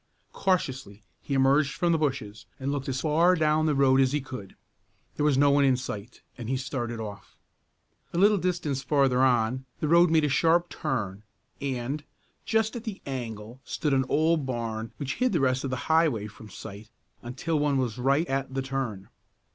Cautiously 0.33 1.03
he 1.21 1.35
emerged 1.35 1.73
from 1.73 1.91
the 1.91 1.97
bushes, 1.99 2.47
and 2.59 2.71
looked 2.71 2.89
as 2.89 3.01
far 3.01 3.35
down 3.35 3.67
the 3.67 3.75
road 3.75 4.01
as 4.01 4.13
he 4.13 4.19
could. 4.19 4.55
There 5.15 5.23
was 5.23 5.37
no 5.37 5.51
one 5.51 5.63
in 5.63 5.77
sight, 5.77 6.23
and 6.39 6.49
he 6.49 6.57
started 6.57 6.99
off. 6.99 7.37
A 8.11 8.17
little 8.17 8.39
distance 8.39 8.81
farther 8.81 9.21
on, 9.21 9.65
the 9.79 9.87
road 9.87 10.09
made 10.09 10.23
a 10.25 10.27
sharp 10.27 10.69
turn 10.69 11.21
and, 11.61 12.03
just 12.45 12.75
at 12.75 12.83
the 12.83 12.99
angle 13.05 13.61
stood 13.63 13.93
an 13.93 14.05
old 14.09 14.43
barn 14.43 14.91
which 14.97 15.17
hid 15.17 15.33
the 15.33 15.39
rest 15.39 15.63
of 15.63 15.69
the 15.69 15.85
highway 15.85 16.25
from 16.25 16.49
sight 16.49 16.89
until 17.21 17.59
one 17.59 17.77
was 17.77 17.99
right 17.99 18.25
at 18.25 18.51
the 18.55 18.63
turn. 18.63 19.07